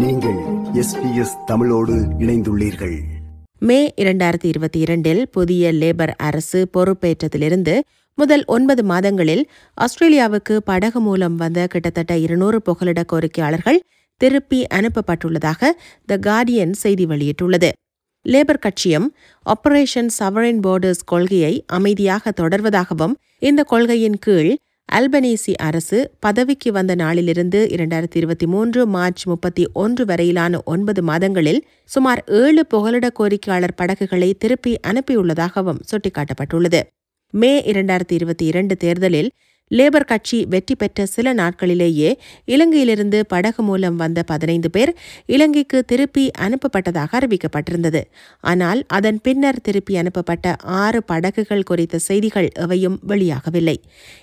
நீங்கள் 0.00 0.36
எஸ்பிஎஸ் 0.72 1.44
தமிழோடு 1.46 1.94
இணைந்துள்ளீர்கள். 2.18 3.00
மே 3.58 3.92
இரண்டாயிரத்தி 3.96 4.44
இருபத்தி 4.44 4.78
இரண்டில் 4.78 5.28
புதிய 5.28 5.72
லேபர் 5.72 6.12
அரசு 6.16 6.68
பொறுப்பேற்றதிலிருந்து 6.78 7.80
முதல் 8.14 8.44
ஒன்பது 8.46 8.84
மாதங்களில் 8.84 9.48
ஆஸ்திரேலியாவுக்கு 9.76 10.56
படகு 10.56 11.00
மூலம் 11.00 11.36
வந்த 11.36 11.66
கிட்டத்தட்ட 11.66 12.16
இருநூறு 12.16 12.62
புகலிட 12.62 13.04
கோரிக்கையாளர்கள் 13.12 13.80
திருப்பி 14.16 14.66
அனுப்பப்பட்டுள்ளதாக 14.74 15.70
த 16.06 16.16
கார்டியன் 16.16 16.72
செய்தி 16.72 17.06
வெளியிட்டுள்ளது. 17.06 17.70
லேபர் 18.28 18.58
கட்சியும் 18.58 19.14
ஆபரேஷன் 19.46 20.08
சவரின் 20.18 20.60
போர்டர்ஸ் 20.66 21.04
கொள்கையை 21.04 21.64
அமைதியாக 21.66 22.32
தொடர்வதாகவும் 22.40 23.14
இந்த 23.38 23.62
கொள்கையின் 23.62 24.18
கீழ் 24.18 24.56
அல்பனீசி 24.90 25.52
அரசு 25.58 25.98
பதவிக்கு 26.20 26.72
வந்த 26.72 26.94
நாளிலிருந்து 26.94 27.58
இரண்டாயிரத்தி 27.70 28.16
இருபத்தி 28.16 28.46
மூன்று 28.46 28.86
மார்ச் 28.86 29.22
முப்பத்தி 29.26 29.64
ஒன்று 29.72 30.04
வரையிலான 30.04 30.62
ஒன்பது 30.64 31.02
மாதங்களில் 31.02 31.60
சுமார் 31.84 32.22
ஏழு 32.26 32.66
புகலிட 32.66 33.08
கோரிக்கையாளர் 33.18 33.76
படகுகளை 33.76 34.30
திருப்பி 34.38 34.72
அனுப்பியுள்ளதாகவும் 34.86 35.80
சுட்டிக்காட்டப்பட்டுள்ளது. 35.90 36.80
மே 37.34 37.52
இரண்டாயிரத்தி 37.72 38.12
இருபத்தி 38.12 38.44
இரண்டு 38.44 38.76
தேர்தலில் 38.76 39.30
லேபர் 39.70 40.04
கட்சி 40.04 40.44
வெற்றி 40.44 40.74
பெற்ற 40.74 41.06
சில 41.06 41.34
நாட்களிலேயே 41.34 42.14
இலங்கையிலிருந்து 42.46 43.20
படகு 43.28 43.62
மூலம் 43.62 43.96
வந்த 43.96 44.22
பதினைந்து 44.22 44.70
பேர் 44.70 44.96
இலங்கைக்கு 45.26 45.84
திருப்பி 45.84 46.30
அனுப்பப்பட்டதாக 46.38 47.10
அறிவிக்கப்பட்டிருந்தது. 47.20 48.00
ஆனால் 48.40 48.84
அதன் 48.88 49.20
பின்னர் 49.22 49.60
திருப்பி 49.60 49.96
அனுப்பப்பட்ட 49.96 50.56
ஆறு 50.60 51.02
படகுகள் 51.02 51.62
குறித்த 51.62 51.98
செய்திகள் 51.98 52.48
எவையும் 52.54 52.98
வெளியாகவில்லை. 53.08 53.76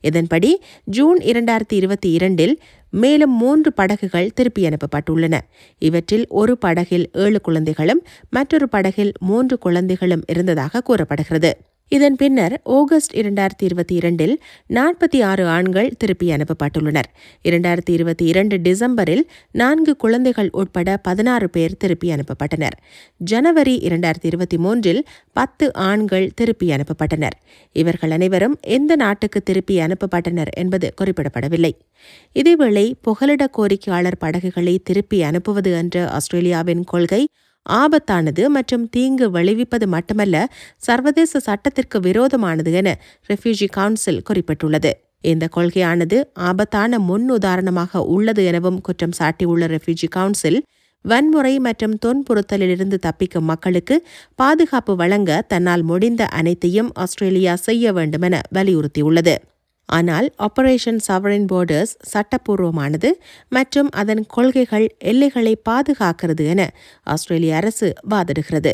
இதன்படி 0.00 0.60
ஜூன் 0.84 1.18
இரண்டாயிரத்தி 1.18 1.72
இருபத்தி 1.72 2.10
இரண்டில் 2.10 2.60
மேலும் 2.90 3.30
மூன்று 3.30 3.72
படகுகள் 3.72 4.32
திருப்பி 4.34 4.68
அனுப்பப்பட்டுள்ளன. 4.68 5.38
இவற்றில் 5.78 6.26
ஒரு 6.28 6.58
படகில் 6.58 7.08
ஏழு 7.12 7.40
குழந்தைகளும் 7.40 8.02
மற்றொரு 8.30 8.68
படகில் 8.68 9.12
மூன்று 9.20 9.58
குழந்தைகளும் 9.58 10.22
இருந்ததாக 10.26 10.80
கூறப்படுகிறது. 10.80 11.52
இதன் 11.94 12.16
பின்னர் 12.16 12.60
ஆகஸ்ட் 12.64 13.16
இரண்டாயிரத்தி 13.16 13.64
இருபத்தி 13.64 13.94
இரண்டில் 13.94 14.42
நாற்பத்தி 14.68 15.22
ஆறு 15.22 15.46
ஆண்கள் 15.46 15.90
திருப்பி 15.98 16.26
அனுப்பப்பட்டுள்ளனர். 16.28 17.08
இரண்டாயிரத்தி 17.44 17.90
இருபத்தி 17.90 18.24
இரண்டு 18.24 18.56
டிசம்பரில் 18.56 19.22
நான்கு 19.52 19.96
குழந்தைகள் 19.96 20.48
உட்பட 20.52 20.96
பதினாறு 20.96 21.50
பேர் 21.50 21.76
திருப்பி 21.76 22.10
அனுப்பப்பட்டனர். 22.10 22.76
ஜனவரி 23.16 23.78
இரண்டாயிரத்தி 23.88 24.22
இருபத்தி 24.22 24.58
மூன்றில் 24.58 25.04
பத்து 25.32 25.72
ஆண்கள் 25.72 26.30
திருப்பி 26.34 26.68
அனுப்பப்பட்டனர். 26.68 27.36
இவர்கள் 27.72 28.10
அனைவரும் 28.10 28.58
எந்த 28.60 28.96
நாட்டுக்கு 28.96 29.42
திருப்பி 29.42 29.78
அனுப்பப்பட்டனர் 29.78 30.52
என்பது 30.56 30.94
குறிப்பிடப்படவில்லை. 31.00 31.72
இதேவேளை 32.34 32.92
புகலிட 33.02 33.48
கோரிக்கையாளர் 33.58 34.18
படகுகளை 34.18 34.78
திருப்பி 34.78 35.22
அனுப்புவது 35.22 35.72
என்ற 35.72 36.08
ஆஸ்திரேலியாவின் 36.08 36.84
கொள்கை 36.84 37.28
ஆபத்தானது 37.66 38.48
மற்றும் 38.48 38.88
தீங்கு 38.88 39.30
விளைவிப்பது 39.30 39.86
மட்டுமல்ல 39.86 40.36
சர்வதேச 40.76 41.40
சட்டத்திற்கு 41.40 42.00
விரோதமானது 42.00 42.72
என 42.72 42.98
ரெஃப்யூஜி 43.28 43.68
கவுன்சில் 43.70 44.22
குறிப்பிட்டுள்ளது. 44.30 44.92
இந்த 45.20 45.48
கொள்கையானது 45.56 46.16
ஆபத்தான 46.32 46.98
முன் 46.98 47.30
உதாரணமாக 47.30 48.02
உள்ளது 48.04 48.44
எனவும் 48.44 48.80
குற்றம் 48.80 49.16
சாட்டியுள்ள 49.18 49.66
ரெஃப்யூஜி 49.66 50.08
கவுன்சில் 50.08 50.60
வன்முறை 51.04 51.58
மற்றும் 51.58 51.94
தொன்புறுத்தலிலிருந்து 51.98 52.96
தப்பிக்கும் 53.06 53.48
மக்களுக்கு 53.52 53.96
பாதுகாப்பு 54.34 54.96
வழங்க 54.96 55.42
தன்னால் 55.48 55.82
முடிந்த 55.82 56.24
அனைத்தையும் 56.26 56.90
ஆஸ்திரேலியா 56.94 57.54
செய்ய 57.54 57.92
வேண்டுமென 57.92 58.40
வலியுறுத்தியுள்ளது. 58.54 59.34
ஆனால் 59.88 60.34
ஆபரேஷன் 60.38 61.00
சவரின் 61.08 61.48
போர்டர்ஸ் 61.52 61.94
சட்டப்பூர்வமானது 62.12 63.10
மற்றும் 63.48 63.90
அதன் 63.90 64.24
கொள்கைகள் 64.26 64.86
எல்லைகளை 64.98 65.62
பாதுகாக்கிறது 65.70 66.46
என 66.46 66.70
ஆஸ்திரேலிய 67.02 67.56
அரசு 67.56 67.94
வாதிடுகிறது. 68.10 68.72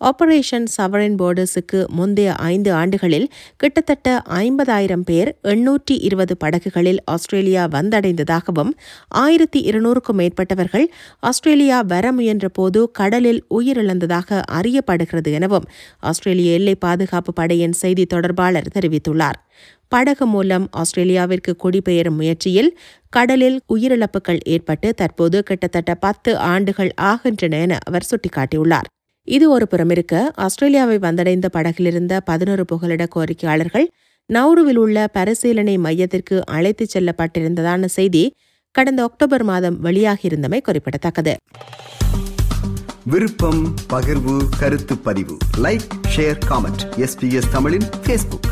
ஆபரேஷன் 0.00 0.64
சவரின் 0.76 1.14
போர்டர்ஸுக்கு 1.14 1.86
முந்தைய 1.88 2.34
ஐந்து 2.34 2.72
ஆண்டுகளில் 2.72 3.30
கிட்டத்தட்ட 3.56 4.22
ஐம்பதாயிரம் 4.26 5.00
பேர் 5.00 5.38
எண்ணூற்றி 5.42 5.94
இருபது 5.98 6.36
படகுகளில் 6.36 7.00
ஆஸ்திரேலியா 7.04 7.66
வந்தடைந்ததாகவும் 7.66 8.72
ஆயிரத்தி 9.08 9.60
இருநூறுக்கும் 9.60 10.18
மேற்பட்டவர்கள் 10.18 10.86
ஆஸ்திரேலியா 11.20 11.80
வர 11.80 12.12
முயன்றபோது 12.12 12.82
கடலில் 12.92 13.44
உயிரிழந்ததாக 13.54 14.42
அறியப்படுகிறது 14.52 15.32
எனவும் 15.32 15.68
ஆஸ்திரேலிய 16.00 16.52
எல்லை 16.52 16.74
பாதுகாப்பு 16.74 17.32
படையின் 17.32 17.72
செய்தி 17.72 18.06
தொடர்பாளர் 18.06 18.72
தெரிவித்துள்ளார். 18.74 19.40
படகு 19.88 20.26
மூலம் 20.26 20.68
ஆஸ்திரேலியாவிற்கு 20.70 21.56
குடிபெயரும் 21.56 22.16
முயற்சியில் 22.16 22.78
கடலில் 23.08 23.60
உயிரிழப்புகள் 23.74 24.40
ஏற்பட்டு 24.44 24.94
தற்போது 24.94 25.42
கிட்டத்தட்ட 25.42 25.94
பத்து 25.94 26.38
ஆண்டுகள் 26.38 26.92
ஆகின்றன 26.96 27.58
என 27.58 27.78
அவர் 27.84 28.06
சுட்டிக்காட்டியுள்ளார். 28.10 28.88
இது 29.24 29.50
ஒரு 29.50 29.66
புறமிருக்க 29.70 30.30
ஆஸ்திரேலியாவை 30.34 30.98
வந்தடைந்த 30.98 31.46
படகிலிருந்த 31.52 32.20
பதினொரு 32.20 32.64
புகலிட 32.64 33.06
கோரிக்கையாளர்கள் 33.16 33.86
நௌருவில் 34.32 34.76
உள்ள 34.76 35.06
பரிசீலனை 35.06 35.78
மையத்திற்கு 35.78 36.46
அழைத்துச் 36.46 36.96
செல்லப்பட்டிருந்ததான 36.96 37.84
செய்தி 37.84 38.34
கடந்த 38.70 39.02
அக்டோபர் 39.02 39.42
மாதம் 39.42 39.84
வெளியாகியிருந்தமை 39.84 40.60
குறிப்பிடத்தக்கது. 40.60 41.36
விருப்பம் 43.04 43.74
பகிர்வு 43.92 44.36
கருத்து 44.58 44.98
பதிவு. 44.98 45.36
லைக் 45.56 45.86
ஷேர் 46.16 46.38
காமெண்ட் 46.48 46.82
எஸ்பிஎஸ் 46.96 47.50
தமிழின் 47.52 47.88
ஃபேஸ்புக் 48.06 48.48